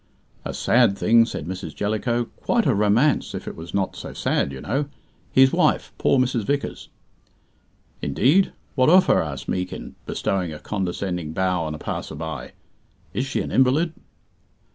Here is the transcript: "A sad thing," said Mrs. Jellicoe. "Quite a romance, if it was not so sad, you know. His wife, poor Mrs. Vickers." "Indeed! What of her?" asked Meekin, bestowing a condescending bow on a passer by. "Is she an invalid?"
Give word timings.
"A 0.43 0.51
sad 0.55 0.97
thing," 0.97 1.27
said 1.27 1.45
Mrs. 1.45 1.75
Jellicoe. 1.75 2.25
"Quite 2.37 2.65
a 2.65 2.73
romance, 2.73 3.35
if 3.35 3.47
it 3.47 3.55
was 3.55 3.71
not 3.71 3.95
so 3.95 4.13
sad, 4.13 4.51
you 4.51 4.59
know. 4.59 4.87
His 5.31 5.53
wife, 5.53 5.93
poor 5.99 6.17
Mrs. 6.17 6.43
Vickers." 6.43 6.89
"Indeed! 8.01 8.51
What 8.73 8.89
of 8.89 9.05
her?" 9.05 9.21
asked 9.21 9.47
Meekin, 9.47 9.93
bestowing 10.07 10.51
a 10.51 10.57
condescending 10.57 11.33
bow 11.33 11.65
on 11.65 11.75
a 11.75 11.77
passer 11.77 12.15
by. 12.15 12.53
"Is 13.13 13.27
she 13.27 13.41
an 13.41 13.51
invalid?" 13.51 13.93